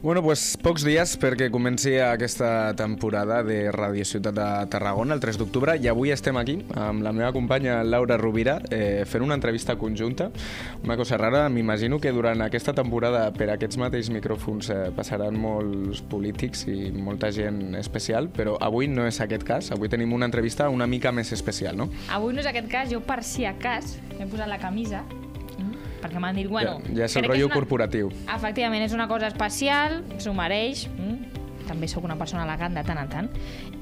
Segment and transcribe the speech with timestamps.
[0.00, 5.40] Bueno, pues pocs dies perquè comenci aquesta temporada de Ràdio Ciutat de Tarragona, el 3
[5.40, 9.74] d'octubre, i avui estem aquí amb la meva companya Laura Rovira eh, fent una entrevista
[9.74, 10.30] conjunta.
[10.86, 16.04] Una cosa rara, m'imagino que durant aquesta temporada per aquests mateixos micròfons eh, passaran molts
[16.06, 20.70] polítics i molta gent especial, però avui no és aquest cas, avui tenim una entrevista
[20.70, 21.90] una mica més especial, no?
[22.14, 25.02] Avui no és aquest cas, jo per si a cas m'he posat la camisa
[26.02, 26.78] perquè m'han dit, bueno...
[26.88, 27.58] Ja, ja és el rotllo és una...
[27.58, 28.12] corporatiu.
[28.36, 31.38] Efectivament, és una cosa especial, s'ho mereix, mm?
[31.68, 33.28] també sóc una persona elegant de tant en tant.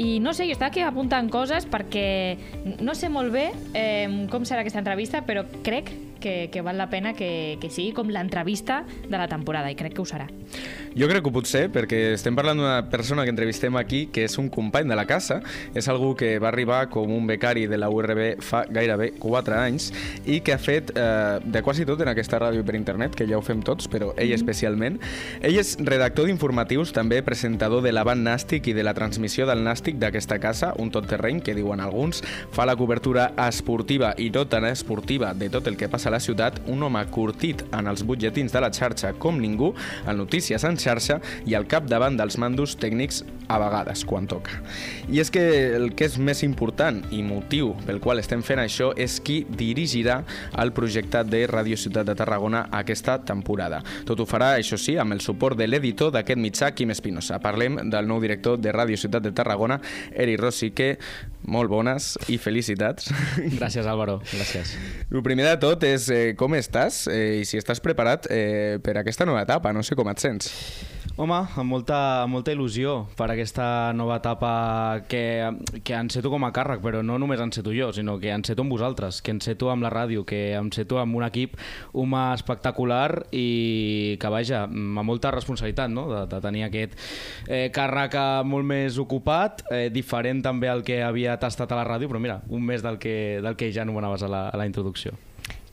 [0.02, 2.36] I no sé, jo estava aquí apuntant coses perquè
[2.82, 3.46] no sé molt bé
[3.78, 7.94] eh, com serà aquesta entrevista, però crec que, que val la pena que, que sigui
[7.94, 10.26] com l'entrevista de la temporada, i crec que ho serà.
[10.96, 14.22] Jo crec que ho pot ser, perquè estem parlant d'una persona que entrevistem aquí que
[14.24, 15.42] és un company de la casa,
[15.76, 19.90] és algú que va arribar com un becari de la URB fa gairebé 4 anys
[20.24, 23.36] i que ha fet eh, de quasi tot en aquesta ràdio per internet, que ja
[23.36, 24.38] ho fem tots, però ell mm.
[24.38, 24.96] especialment.
[25.44, 30.00] Ell és redactor d'informatius, també presentador de l'avant nàstic i de la transmissió del nàstic
[30.00, 32.22] d'aquesta casa, un tot terreny, que diuen alguns,
[32.56, 36.24] fa la cobertura esportiva i no tan esportiva de tot el que passa a la
[36.24, 39.74] ciutat, un home curtit en els butlletins de la xarxa com ningú,
[40.08, 44.60] en notícies en xarxa i al capdavant dels mandos tècnics a vegades, quan toca.
[45.10, 45.42] I és que
[45.76, 50.20] el que és més important i motiu pel qual estem fent això és qui dirigirà
[50.62, 53.82] el projecte de Ràdio Ciutat de Tarragona aquesta temporada.
[54.08, 57.40] Tot ho farà, això sí, amb el suport de l'editor d'aquest mitjà, Quim Espinosa.
[57.42, 59.80] Parlem del nou director de Ràdio Ciutat de Tarragona,
[60.12, 60.96] Eri Rossi, que
[61.46, 63.12] molt bones i felicitats.
[63.58, 64.18] Gràcies, Álvaro.
[64.32, 64.74] Gràcies.
[65.10, 68.98] El primer de tot és eh, com estàs eh, i si estàs preparat eh, per
[69.00, 69.74] aquesta nova etapa.
[69.76, 70.50] No sé com et sents.
[71.16, 74.50] Home, amb molta, amb molta il·lusió per aquesta nova etapa
[75.08, 75.48] que,
[75.80, 79.22] que enceto com a càrrec, però no només enceto jo, sinó que enceto amb vosaltres,
[79.24, 81.54] que enceto amb la ràdio, que enceto amb un equip
[81.96, 86.04] humà espectacular i que, vaja, amb molta responsabilitat no?
[86.10, 86.98] de, de tenir aquest
[87.48, 92.12] eh, càrrec molt més ocupat, eh, diferent també al que havia tastat a la ràdio,
[92.12, 95.16] però mira, un mes del que, del que ja anomenaves a la, a la introducció.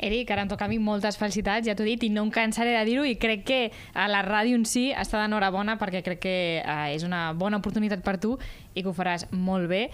[0.03, 2.34] Eric, ara em toca a mi moltes felicitats, ja t'ho he dit, i no em
[2.34, 3.62] cansaré de dir-ho, i crec que
[3.94, 8.03] a la ràdio en si està d'enhorabona perquè crec que eh, és una bona oportunitat
[8.03, 8.36] per tu
[8.74, 9.88] i que ho faràs molt bé.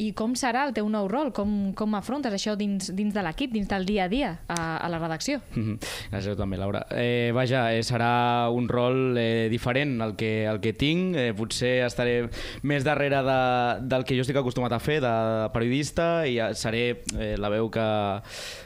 [0.00, 1.28] I com serà el teu nou rol?
[1.36, 4.88] Com, com afrontes això dins, dins de l'equip, dins del dia a dia a, a
[4.88, 5.40] la redacció?
[5.54, 5.76] Mm -hmm.
[6.12, 6.86] Gràcies també, Laura.
[6.90, 11.16] Eh, vaja, eh, serà un rol eh, diferent al que, el que tinc.
[11.16, 12.30] Eh, potser estaré
[12.62, 13.40] més darrere de,
[13.82, 17.88] del que jo estic acostumat a fer, de periodista, i seré eh, la veu que,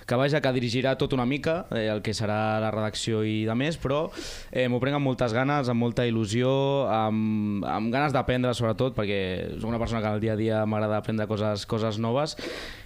[0.06, 3.54] que, vaja, que dirigirà tot una mica eh, el que serà la redacció i de
[3.54, 4.10] més, però
[4.52, 9.58] eh, m'ho prenc amb moltes ganes, amb molta il·lusió, amb, amb ganes d'aprendre sobretot, perquè
[9.58, 12.36] soc una persona que al dia a dia m'agrada aprendre de coses, coses noves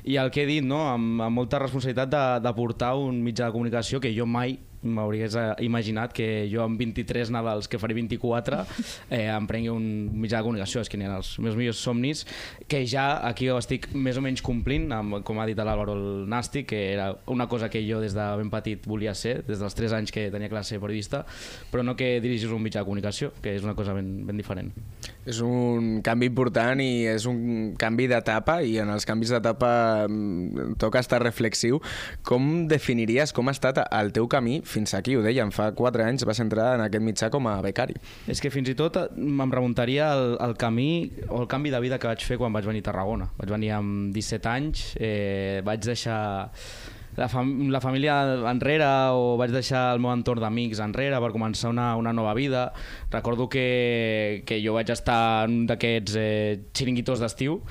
[0.08, 0.84] i el que he dit, no?
[0.94, 5.36] amb, amb molta responsabilitat de, de portar un mitjà de comunicació que jo mai m'hauries
[5.64, 8.62] imaginat que jo amb 23 Nadals, que faré 24,
[9.10, 9.84] eh, em prengui un
[10.20, 12.24] mitjà de comunicació, és que n'hi ha els meus millors somnis,
[12.68, 16.06] que ja aquí ho estic més o menys complint, amb, com ha dit l'Àlvaro el
[16.30, 19.74] Nàstic, que era una cosa que jo des de ben petit volia ser, des dels
[19.74, 21.24] 3 anys que tenia classe periodista,
[21.72, 24.72] però no que dirigis un mitjà de comunicació, que és una cosa ben, ben diferent.
[25.28, 30.78] És un canvi important i és un canvi d'etapa i en els canvis d'etapa mm,
[30.80, 31.82] toca estar reflexiu.
[32.26, 36.26] Com definiries com ha estat el teu camí fins aquí, ho dèiem, fa 4 anys
[36.28, 37.96] vas entrar en aquest mitjà com a becari.
[38.28, 41.98] És que fins i tot em remuntaria al, al camí o el canvi de vida
[41.98, 43.30] que vaig fer quan vaig venir a Tarragona.
[43.40, 46.20] Vaig venir amb 17 anys, eh, vaig deixar
[47.18, 48.16] la, fam la família
[48.50, 48.86] enrere
[49.16, 52.68] o vaig deixar el meu entorn d'amics enrere per començar una, una nova vida.
[53.10, 57.62] Recordo que, que jo vaig estar en un d'aquests eh, xiringuitos d'estiu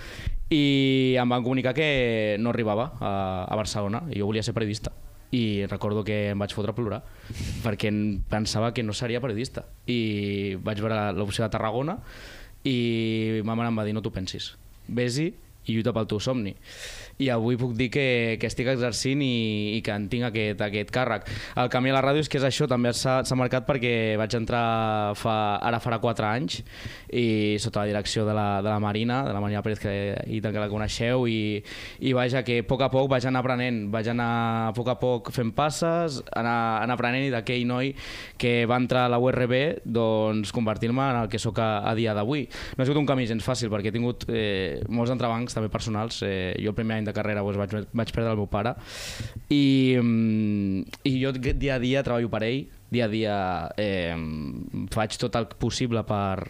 [0.51, 3.11] i em van comunicar que no arribava a,
[3.47, 7.01] a Barcelona i jo volia ser periodista i recordo que em vaig fotre a plorar
[7.63, 7.91] perquè
[8.31, 9.65] pensava que no seria periodista.
[9.87, 11.97] I vaig veure l'opció de Tarragona
[12.67, 14.53] i ma mare em va dir no t'ho pensis,
[14.87, 15.27] vés-hi
[15.67, 16.55] i lluita pel teu somni
[17.17, 20.91] i avui puc dir que, que estic exercint i, i que en tinc aquest, aquest
[20.93, 21.25] càrrec.
[21.57, 25.15] El camí a la ràdio és que és això, també s'ha marcat perquè vaig entrar
[25.17, 26.59] fa, ara farà 4 anys
[27.13, 29.95] i sota la direcció de la, de la Marina, de la Marina Pérez, que,
[30.29, 31.63] i tant que la coneixeu, i,
[32.05, 34.29] i vaja, que a poc a poc vaig anar aprenent, vaig anar
[34.67, 37.93] a poc a poc fent passes, anar, anar aprenent i d'aquell noi
[38.37, 42.13] que va entrar a la URB, doncs convertir-me en el que sóc a, a dia
[42.17, 42.45] d'avui.
[42.75, 46.21] No ha sigut un camí gens fàcil perquè he tingut eh, molts entrebancs també personals.
[46.27, 48.75] Eh, jo el primer any de carrera doncs, vaig, vaig perdre el meu pare.
[49.49, 53.35] I, mm, i jo dia a dia treballo per ell dia a dia
[53.75, 54.15] eh,
[54.97, 56.49] faig tot el possible per,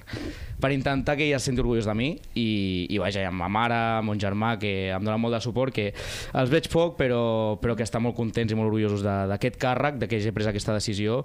[0.62, 2.10] per intentar que ella es senti orgullós de mi
[2.40, 5.76] i, i vaja, amb ma mare, amb mon germà, que em dona molt de suport,
[5.76, 5.92] que
[6.38, 7.22] els veig poc però,
[7.62, 10.76] però que estan molt contents i molt orgullosos d'aquest càrrec, de que hagi pres aquesta
[10.78, 11.22] decisió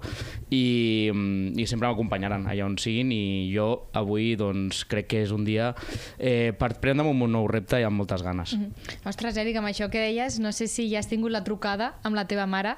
[0.49, 3.23] i, mm, i sempre m'acompanyaran allà on siguin i
[3.53, 5.71] jo avui doncs, crec que és un dia
[6.17, 8.55] eh, per prendre'm un nou repte i amb moltes ganes.
[8.55, 9.07] Mm -hmm.
[9.09, 12.15] Ostres, Eric, amb això que deies, no sé si ja has tingut la trucada amb
[12.15, 12.75] la teva mare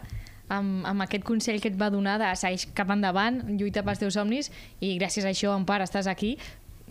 [0.50, 4.18] amb, amb aquest consell que et va donar de seguir cap endavant, lluita pels teus
[4.18, 6.36] somnis i gràcies a això, en part, estàs aquí.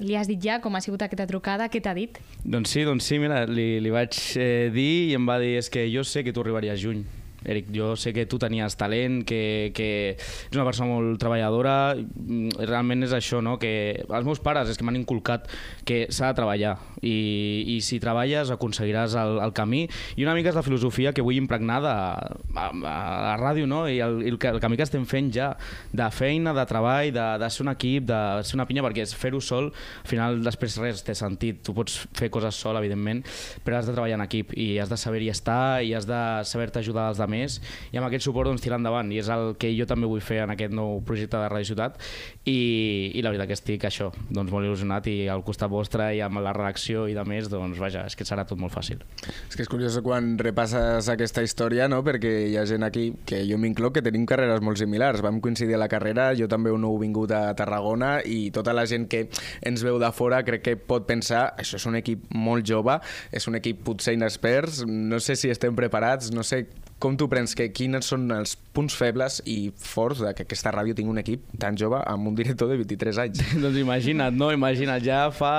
[0.03, 1.69] Li has dit ja com ha sigut aquesta trucada?
[1.71, 2.19] Què t'ha dit?
[2.43, 5.71] Doncs sí, doncs sí, mira, li, li vaig eh, dir i em va dir és
[5.71, 7.05] que jo sé que tu arribaries juny.
[7.45, 12.65] Eric, jo sé que tu tenies talent, que, que ets una persona molt treballadora, mm,
[12.65, 13.57] realment és això, no?
[13.61, 13.73] que
[14.05, 15.49] els meus pares és que m'han inculcat
[15.85, 19.85] que s'ha de treballar i, i si treballes aconseguiràs el, el camí
[20.17, 22.97] i una mica és la filosofia que vull impregnar de, a, a
[23.29, 23.85] la ràdio no?
[23.91, 25.53] i el, el, el camí que estem fent ja
[25.93, 29.41] de feina, de treball, de, de ser un equip, de ser una pinya, perquè fer-ho
[29.45, 29.71] sol,
[30.03, 31.61] al final després res té sentit.
[31.65, 33.23] Tu pots fer coses sol, evidentment,
[33.65, 36.83] però has de treballar en equip i has de saber-hi estar i has de saber-te
[36.83, 39.87] ajudar als altres i amb aquest suport doncs, tirar endavant i és el que jo
[39.91, 41.99] també vull fer en aquest nou projecte de Ràdio Ciutat
[42.45, 46.23] i, i la veritat que estic això, doncs molt il·lusionat i al costat vostre i
[46.25, 49.03] amb la redacció i de més, doncs vaja, és que serà tot molt fàcil.
[49.49, 52.03] És que és curiós quan repasses aquesta història, no?
[52.07, 55.23] perquè hi ha gent aquí, que jo m'incloc, que tenim carreres molt similars.
[55.25, 58.87] Vam coincidir a la carrera, jo també un nou vingut a Tarragona i tota la
[58.91, 59.27] gent que
[59.65, 62.99] ens veu de fora crec que pot pensar això és un equip molt jove,
[63.35, 66.65] és un equip potser inexperts, no sé si estem preparats, no sé
[67.05, 70.97] com tu prens que quins són els punts febles i forts de que aquesta ràdio
[70.97, 73.43] tingui un equip tan jove amb un director de 23 anys.
[73.63, 74.49] doncs imagina't, no?
[74.55, 75.53] Imagina't, ja fa,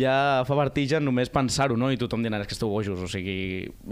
[0.00, 1.92] ja fa vertigen només pensar-ho, no?
[1.94, 3.36] I tothom dirà, és que esteu bojos, o sigui,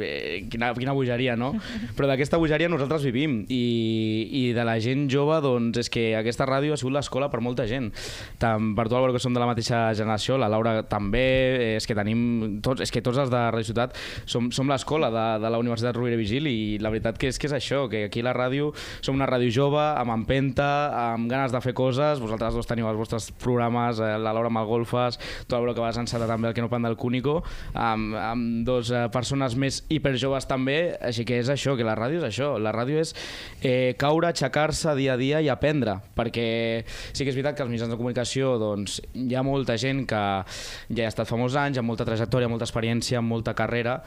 [0.02, 1.52] eh, quina, quina bogeria, no?
[1.96, 3.62] Però d'aquesta bogeria nosaltres vivim i,
[4.26, 7.68] i de la gent jove, doncs és que aquesta ràdio ha sigut l'escola per molta
[7.70, 7.92] gent.
[8.42, 11.24] Tant per tu, Álvaro, que som de la mateixa generació, la Laura també,
[11.54, 13.96] eh, és que tenim tots, és que tots els de Ràdio Ciutat
[14.26, 17.38] som, som l'escola de, de la Universitat Rovira i Vigil i la veritat que és
[17.38, 20.68] que és això, que aquí la ràdio som una ràdio jove, amb empenta,
[21.12, 24.62] amb ganes de fer coses, vosaltres dos teniu els vostres programes, eh, la Laura amb
[24.62, 25.18] el Golfes,
[25.48, 27.42] tu Álvaro que vas encetar també el que no pan del Cúnico,
[27.74, 32.22] amb, amb dos eh, persones més hiperjoves també, així que és això, que la ràdio
[32.22, 33.14] és això, la ràdio és
[33.62, 36.48] eh, caure, aixecar-se dia a dia i aprendre, perquè
[36.86, 40.22] sí que és veritat que als mitjans de comunicació doncs, hi ha molta gent que
[40.48, 43.98] ja ha estat fa molts anys, amb molta trajectòria, molta experiència, amb molta carrera,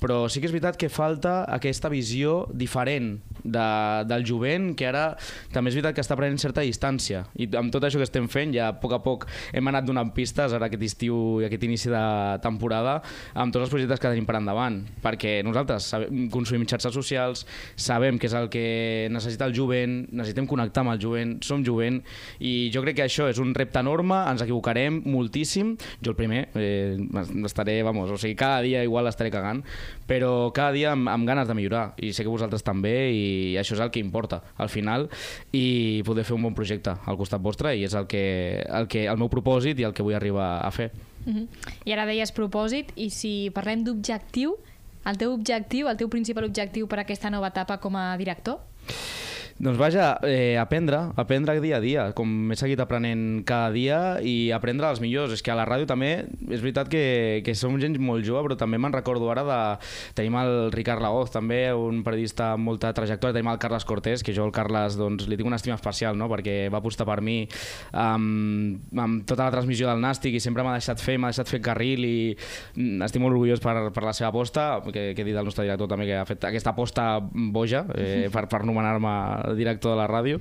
[0.00, 2.15] però sí que és veritat que falta aquesta visió
[2.52, 3.68] diferent de,
[4.08, 5.06] del jovent, que ara
[5.52, 7.24] també és veritat que està prenent certa distància.
[7.36, 10.12] I amb tot això que estem fent, ja a poc a poc hem anat donant
[10.16, 12.02] pistes ara aquest estiu i aquest inici de
[12.44, 12.98] temporada
[13.34, 17.44] amb tots els projectes que tenim per endavant, perquè nosaltres sabem, consumim xarxes socials,
[17.76, 18.66] sabem què és el que
[19.12, 22.00] necessita el jovent, necessitem connectar amb el jovent, som jovent,
[22.40, 26.46] i jo crec que això és un repte enorme, ens equivocarem moltíssim, jo el primer,
[26.54, 26.96] eh,
[27.46, 29.62] estaré, vamos, o sigui, cada dia igual estaré cagant,
[30.08, 33.26] però cada dia amb, amb ganes de millorar, i sé que vosaltres també, i
[33.60, 35.08] això és el que importa, al final,
[35.52, 38.22] i poder fer un bon projecte al costat vostre, i és el, que,
[38.66, 40.90] el, que, el meu propòsit i el que vull arribar a fer.
[41.26, 41.46] Uh -huh.
[41.84, 44.56] I ara deies propòsit, i si parlem d'objectiu,
[45.06, 48.58] el teu objectiu, el teu principal objectiu per aquesta nova etapa com a director?
[49.56, 54.50] Doncs vaja, eh, aprendre, aprendre dia a dia, com he seguit aprenent cada dia i
[54.52, 55.32] aprendre els millors.
[55.32, 58.56] És que a la ràdio també, és veritat que, que som gent molt jove, però
[58.60, 59.60] també me'n recordo ara de...
[60.18, 64.34] Tenim el Ricard Lagoz, també, un periodista amb molta trajectòria, tenim el Carles Cortés, que
[64.36, 67.38] jo al Carles doncs, li tinc una estima especial, no?, perquè va apostar per mi
[67.96, 71.62] amb, amb tota la transmissió del Nàstic i sempre m'ha deixat fer, m'ha deixat fer
[71.64, 75.36] carril i mm, estic molt orgullós per, per la seva aposta, que, que he dit
[75.36, 79.16] el nostre director també que ha fet aquesta aposta boja eh, per, per nomenar-me
[79.54, 80.40] director de la ràdio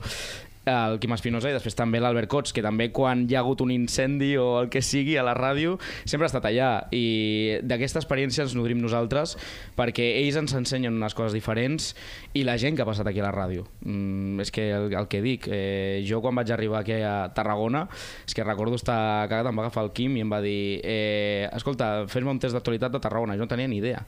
[0.65, 3.71] el Quim Espinosa i després també l'Albert Cots, que també quan hi ha hagut un
[3.73, 8.45] incendi o el que sigui a la ràdio, sempre ha estat allà i d'aquesta experiència
[8.45, 9.35] ens nodrim nosaltres
[9.77, 11.93] perquè ells ens ensenyen unes coses diferents
[12.33, 13.67] i la gent que ha passat aquí a la ràdio.
[13.85, 17.85] Mm, és que el, el que dic, eh, jo quan vaig arribar aquí a Tarragona,
[18.25, 21.49] és que recordo estar cagat, em va agafar el Quim i em va dir eh,
[21.53, 24.01] escolta, fes-me un test d'actualitat de Tarragona, jo no tenia ni idea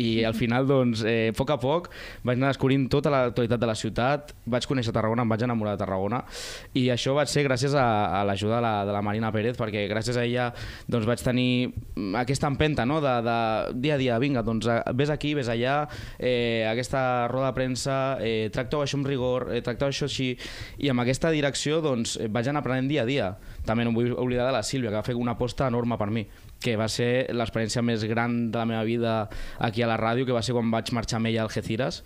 [0.00, 1.90] i al final, doncs, eh, a poc a poc
[2.24, 5.84] vaig anar descobrint tota l'actualitat de la ciutat, vaig conèixer Tarragona, em vaig enamorar de
[5.84, 6.22] Tarragona
[6.78, 7.86] i això va ser gràcies a,
[8.20, 10.50] a l'ajuda de, la, de la Marina Pérez perquè gràcies a ella
[10.88, 11.50] doncs, vaig tenir
[12.20, 13.00] aquesta empenta no?
[13.04, 13.38] de, de
[13.80, 15.82] dia a dia, vinga, doncs vés aquí, vés allà,
[16.18, 20.32] eh, aquesta roda de premsa, eh, tracteu això amb rigor, eh, tracteu això així
[20.80, 23.30] i amb aquesta direcció doncs, eh, vaig anar aprenent dia a dia.
[23.66, 26.10] També no em vull oblidar de la Sílvia, que va fer una aposta enorme per
[26.10, 26.26] mi
[26.60, 29.12] que va ser l'experiència més gran de la meva vida
[29.58, 32.02] aquí a la ràdio, que va ser quan vaig marxar amb ella al Geciras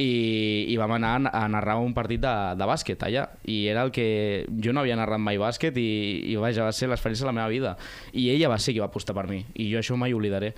[0.00, 3.26] i, i vam anar a narrar un partit de, de bàsquet allà.
[3.44, 5.90] I era el que jo no havia narrat mai bàsquet i,
[6.32, 7.76] i vaja, va ser l'experiència de la meva vida.
[8.16, 10.54] I ella va ser qui va apostar per mi i jo això mai oblidaré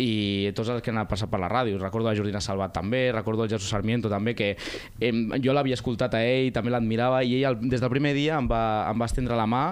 [0.00, 1.78] i tots els que han passat per la ràdio.
[1.80, 6.16] Recordo la Jordina Salvat també, recordo el Jesús Sarmiento també, que eh, jo l'havia escoltat
[6.16, 9.38] a ell, també l'admirava, i ell des del primer dia em va, em va estendre
[9.38, 9.64] la mà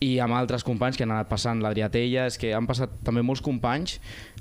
[0.00, 3.42] i amb altres companys que han anat passant, l'Adrià és que han passat també molts
[3.44, 3.98] companys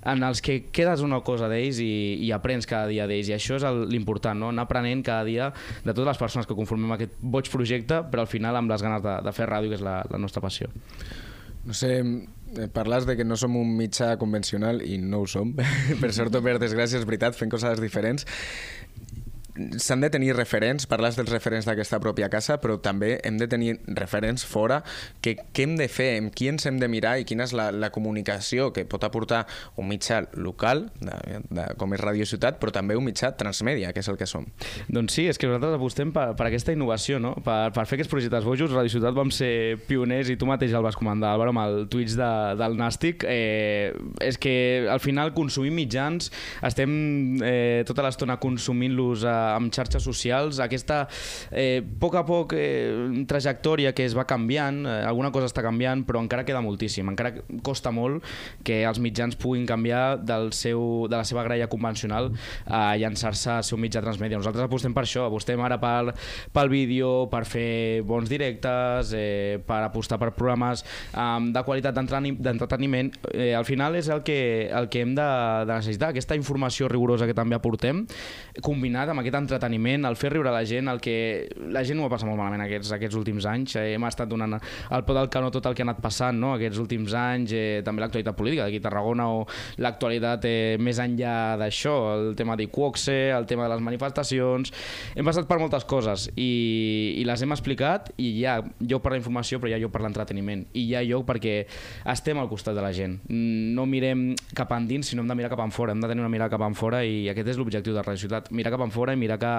[0.07, 3.57] en els que quedes una cosa d'ells i, i aprens cada dia d'ells, i això
[3.59, 4.53] és l'important, no?
[4.53, 5.51] anar aprenent cada dia
[5.83, 9.03] de totes les persones que conformem aquest boig projecte, però al final amb les ganes
[9.03, 10.71] de, de fer ràdio, que és la, la nostra passió.
[11.67, 15.55] No sé, eh, parles de que no som un mitjà convencional i no ho som,
[16.01, 18.27] per sort o per desgràcia, és veritat, fent coses diferents
[19.77, 23.75] s'han de tenir referents, parles dels referents d'aquesta pròpia casa, però també hem de tenir
[23.97, 24.81] referents fora,
[25.23, 27.69] que què hem de fer, amb qui ens hem de mirar i quina és la,
[27.71, 29.45] la comunicació que pot aportar
[29.79, 34.03] un mitjà local, de, de, com és Radio Ciutat, però també un mitjà transmèdia, que
[34.03, 34.47] és el que som.
[34.87, 37.35] Doncs sí, és que nosaltres apostem per, per aquesta innovació, no?
[37.45, 38.73] per, per fer aquests projectes bojos.
[38.75, 42.15] Radio Ciutat vam ser pioners i tu mateix el vas comandar, Álvaro, amb el Twitch
[42.19, 43.25] de, del Nàstic.
[43.27, 43.91] Eh,
[44.23, 44.55] és que
[44.91, 46.31] al final consumim mitjans,
[46.65, 46.91] estem
[47.45, 51.05] eh, tota l'estona consumint-los a amb xarxes socials, aquesta
[51.51, 55.63] eh, a poc a poc eh, trajectòria que es va canviant, eh, alguna cosa està
[55.65, 57.33] canviant, però encara queda moltíssim, encara
[57.65, 58.25] costa molt
[58.65, 62.31] que els mitjans puguin canviar del seu, de la seva graella convencional
[62.65, 64.39] a llançar-se al seu mitjà transmèdia.
[64.39, 66.13] Nosaltres apostem per això, apostem ara pel,
[66.53, 73.13] pel vídeo, per fer bons directes, eh, per apostar per programes eh, de qualitat d'entreteniment.
[73.33, 75.29] Eh, al final és el que, el que hem de,
[75.65, 78.05] de necessitar, aquesta informació rigorosa que també aportem,
[78.65, 81.15] combinat amb aquest entreteniment, el fer riure la gent, el que
[81.73, 84.57] la gent ho ha passat molt malament aquests, aquests últims anys, eh, hem estat donant
[84.57, 86.53] al pot del canó tot el que ha anat passant no?
[86.55, 89.43] aquests últims anys, eh, també l'actualitat política d'aquí a Tarragona o
[89.83, 94.73] l'actualitat eh, més enllà d'això, el tema d'Iquoxe, el tema de les manifestacions,
[95.15, 96.49] hem passat per moltes coses i,
[97.19, 99.93] i les hem explicat i hi ha lloc per la informació però hi ha lloc
[99.93, 100.65] per l'entreteniment.
[100.73, 101.55] I hi ha lloc perquè
[102.13, 105.63] estem al costat de la gent, no mirem cap endins sinó hem de mirar cap
[105.63, 108.51] enfora, hem de tenir una mirada cap enfora i aquest és l'objectiu de Radio Ciutat,
[108.55, 109.53] mirar cap enfora i mirar que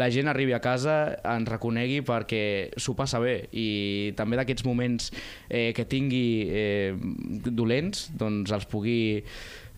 [0.00, 2.42] la gent arribi a casa, ens reconegui perquè
[2.80, 3.36] s'ho passa bé.
[3.52, 5.10] I també d'aquests moments
[5.48, 6.94] eh, que tingui eh,
[7.50, 9.00] dolents doncs els pugui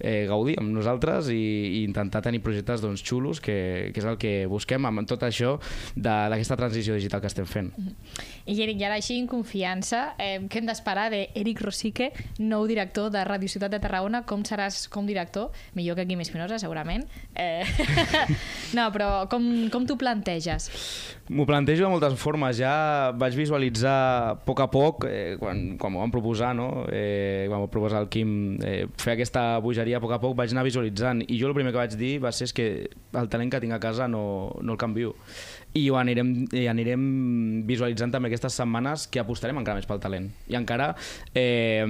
[0.02, 1.38] eh, gaudir amb nosaltres i,
[1.78, 5.56] i intentar tenir projectes doncs, xulos, que, que és el que busquem amb tot això
[5.96, 7.72] d'aquesta transició digital que estem fent.
[8.44, 12.10] I Eric, i ara així en confiança, eh, què hem d'esperar d'Eric Rosique,
[12.42, 14.24] nou director de Ràdio Ciutat de Tarragona?
[14.26, 15.52] Com seràs com director?
[15.78, 17.06] Millor que Quim Espinosa, segurament.
[17.38, 17.62] Eh...
[18.76, 20.68] no, però com, com t'ho planteges?
[21.32, 22.58] M'ho plantejo de moltes formes.
[22.58, 26.86] Ja vaig visualitzar a poc a poc, eh, quan, quan m'ho van proposar, no?
[26.90, 28.32] eh, quan m'ho proposar el Quim,
[28.66, 31.22] eh, fer aquesta bogeria a poc a poc, vaig anar visualitzant.
[31.28, 33.80] I jo el primer que vaig dir va ser que el talent que tinc a
[33.82, 34.24] casa no,
[34.60, 35.14] no el canvio.
[35.78, 37.04] I ho anirem, i anirem
[37.68, 40.28] visualitzant també aquestes setmanes que apostarem encara més pel talent.
[40.52, 40.90] I encara
[41.34, 41.84] eh,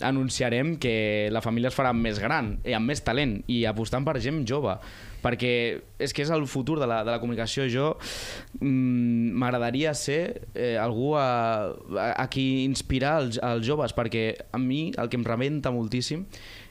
[0.00, 4.16] anunciarem que la família es farà més gran i amb més talent i apostant per
[4.24, 4.78] gent jove.
[5.18, 5.52] Perquè
[5.98, 7.66] és que és el futur de la, de la comunicació.
[7.68, 7.88] Jo
[8.60, 11.26] mm, m'agradaria ser eh, algú a,
[11.74, 16.24] a, a qui inspirar els, els joves perquè a mi el que em rebenta moltíssim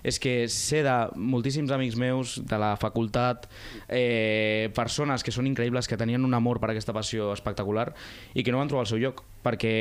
[0.07, 3.49] és que sé de moltíssims amics meus de la facultat,
[3.87, 7.89] eh, persones que són increïbles, que tenien un amor per aquesta passió espectacular
[8.33, 9.73] i que no van trobar el seu lloc perquè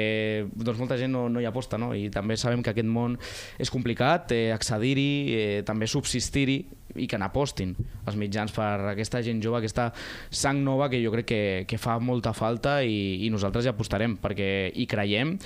[0.54, 1.92] doncs, molta gent no, no hi aposta no?
[1.96, 3.18] i també sabem que aquest món
[3.58, 6.60] és complicat, eh, accedir-hi, eh, també subsistir-hi
[6.96, 7.74] i que n'apostin
[8.06, 9.90] els mitjans per aquesta gent jove, aquesta
[10.30, 14.16] sang nova que jo crec que, que fa molta falta i, i nosaltres hi apostarem
[14.22, 15.36] perquè hi creiem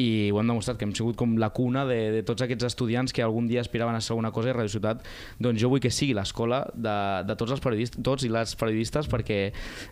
[0.00, 3.12] i ho hem demostrat, que hem sigut com la cuna de, de tots aquests estudiants
[3.12, 5.02] que algun dia aspiraven a ser alguna cosa i Radio Ciutat,
[5.42, 6.96] doncs jo vull que sigui l'escola de,
[7.28, 9.40] de tots els periodistes, tots i les periodistes perquè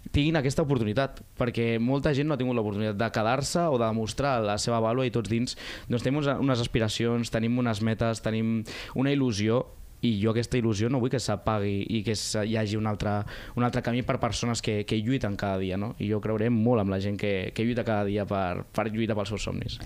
[0.08, 4.38] tinguin aquesta oportunitat, perquè molta gent no ha tingut l'oportunitat de quedar-se o de demostrar
[4.44, 5.56] la seva vàlua i tots dins
[5.88, 8.60] doncs tenim unes aspiracions, tenim unes metes, tenim
[8.98, 9.64] una il·lusió
[10.06, 13.18] i jo aquesta il·lusió no vull que s'apagui i que hi hagi un altre,
[13.56, 15.94] un altre camí per persones que, que lluiten cada dia no?
[15.98, 19.18] i jo creuré molt amb la gent que, que lluita cada dia per, per lluitar
[19.18, 19.78] pels seus somnis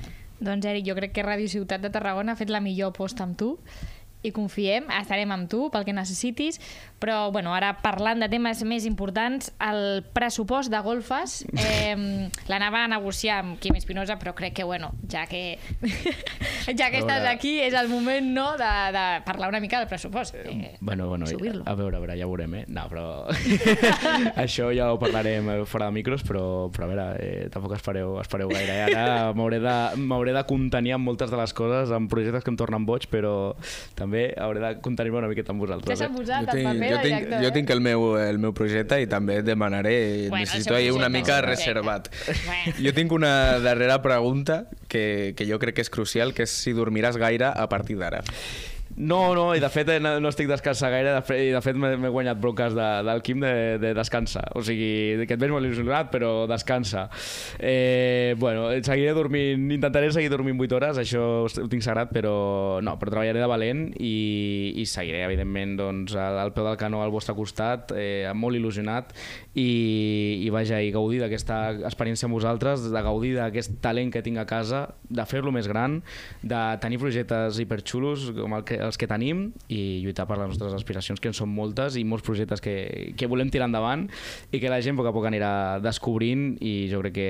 [0.45, 3.39] Doncs Eric, jo crec que Ràdio Ciutat de Tarragona ha fet la millor aposta amb
[3.39, 3.55] tu
[4.25, 6.61] i confiem, estarem amb tu pel que necessitis,
[7.05, 11.95] però bueno, ara parlant de temes més importants, el pressupost de golfes eh,
[12.51, 15.59] l'anava a negociar amb Quim Espinosa, però crec que, bueno, ja que,
[16.79, 20.35] ja que estàs aquí, és el moment no, de, de parlar una mica del pressupost.
[20.41, 21.65] Eh, Bueno, bueno, subir-lo.
[21.67, 22.65] a veure, a veure, ja ho veurem, eh?
[22.69, 23.05] No, però...
[24.45, 28.17] Això ja ho parlarem eh, fora de micros, però, però a veure, eh, tampoc espereu,
[28.23, 28.79] espereu gaire.
[28.79, 28.95] Eh?
[28.95, 32.87] Ara m'hauré de, de contenir amb moltes de les coses, amb projectes que em tornen
[32.89, 33.35] boig, però
[33.99, 35.99] també hauré de contenir-me una miqueta amb Ja vosaltres.
[35.99, 36.15] s'ha Eh?
[36.17, 37.43] posat Jo el tinc, paper jo, de tinc, director.
[37.43, 37.53] jo eh?
[37.59, 41.41] tinc el meu, el meu projecte i també et demanaré, Bueno, necessito ahir una mica
[41.43, 42.09] reservat.
[42.47, 42.77] Bueno.
[42.85, 46.73] Jo tinc una darrera pregunta que, que jo crec que és crucial, que és si
[46.73, 48.23] dormiràs gaire a partir d'ara.
[48.97, 51.61] No, no, i de fet eh, no, no estic descansant gaire, de fe, i de
[51.65, 54.45] fet m'he guanyat bronques de, del Quim de, de descansa.
[54.55, 57.09] O sigui, que et veig molt il·lusionat, però descansa.
[57.59, 62.35] Eh, bueno, seguiré dormint, intentaré seguir dormint 8 hores, això ho tinc sagrat, però
[62.87, 64.15] no, però treballaré de valent i,
[64.79, 69.11] i seguiré, evidentment, doncs, al, al peu del canó al vostre costat, eh, molt il·lusionat,
[69.59, 71.59] i, i vaja, i gaudir d'aquesta
[71.91, 75.99] experiència amb vosaltres, de gaudir d'aquest talent que tinc a casa, de fer-lo més gran,
[76.47, 80.77] de tenir projectes hiperxulos com el que, els que tenim i lluitar per les nostres
[80.77, 82.77] aspiracions, que en són moltes i molts projectes que,
[83.19, 84.07] que volem tirar endavant
[84.53, 85.53] i que la gent a poc a poc anirà
[85.85, 87.29] descobrint i jo crec que,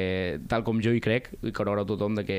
[0.51, 2.39] tal com jo hi crec, i que haurà tothom, de que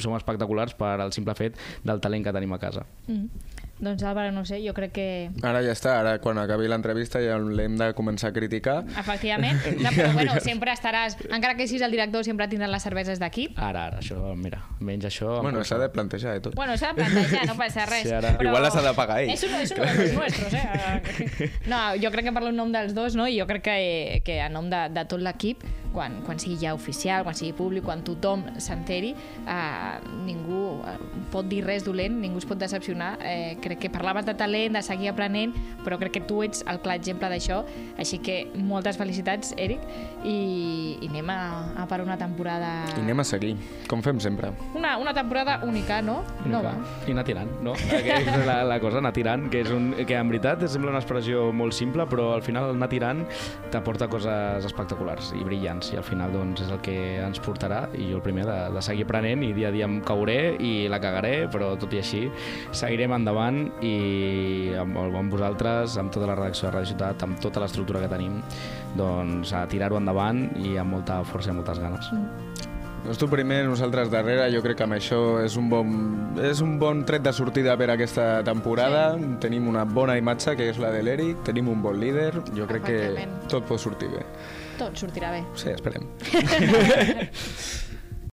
[0.00, 2.86] som espectaculars per al simple fet del talent que tenim a casa.
[3.08, 3.69] Mm.
[3.80, 5.06] Doncs Álvaro, no ho sé, jo crec que
[5.42, 8.82] Ara ja està, ara quan acabi l'entrevista ja l'hem de començar a criticar.
[9.00, 13.18] Efectivament, no, però bueno, sempre estaràs, encara que siguis el director, sempre tindràs les cerveses
[13.22, 13.56] d'equip.
[13.58, 15.38] Ara, ara, això, mira, menys això...
[15.40, 16.54] Bueno, s'ha de plantejar eh, tot.
[16.60, 18.04] Bueno, s'ha de plantejar, no passa res.
[18.10, 19.32] Sí, ara- Igual les ha de pagar ell.
[19.32, 21.50] És uno, és uno de los nuestros, eh?
[21.72, 23.26] No, jo crec que parlo en nom dels dos, no?
[23.28, 26.74] I jo crec que, que en nom de, de tot l'equip, quan, quan sigui ja
[26.76, 30.96] oficial, quan sigui públic, quan tothom s'enteri, eh, ningú eh,
[31.32, 33.16] pot dir res dolent, ningú es pot decepcionar.
[33.20, 35.54] Eh, crec que parlaves de talent, de seguir aprenent,
[35.84, 37.62] però crec que tu ets el clar exemple d'això.
[38.00, 39.82] Així que moltes felicitats, Eric,
[40.24, 41.40] i, i anem a,
[41.82, 42.72] a per una temporada...
[42.94, 43.54] I anem a seguir,
[43.90, 44.52] com fem sempre.
[44.78, 46.20] Una, una temporada única, no?
[46.44, 46.74] Nova.
[46.76, 46.98] Nova.
[47.08, 47.74] I anar tirant, no?
[48.00, 51.00] Aquesta és la, la cosa, anar tirant, que, és un, que en veritat sembla una
[51.02, 53.24] expressió molt simple, però al final anar tirant
[53.72, 58.10] t'aporta coses espectaculars i brillants, i al final doncs, és el que ens portarà, i
[58.10, 61.00] jo el primer de, de seguir aprenent, i dia a dia em cauré i la
[61.02, 62.26] cagaré, però tot i així
[62.76, 67.64] seguirem endavant i amb, amb vosaltres, amb tota la redacció de Radio Ciutat, amb tota
[67.64, 68.40] l'estructura que tenim,
[68.98, 72.12] doncs a tirar-ho endavant i amb molta força i moltes ganes.
[73.00, 75.92] Doncs tu primer, nosaltres darrere, jo crec que amb això és un bon,
[76.44, 79.14] és un bon tret de sortida per a aquesta temporada.
[79.16, 79.28] Sí.
[79.46, 82.84] Tenim una bona imatge, que és la de l'Eric, tenim un bon líder, jo crec
[82.90, 84.26] que tot pot sortir bé.
[84.80, 85.42] Tot sortirà bé.
[85.60, 86.08] Sí, esperem.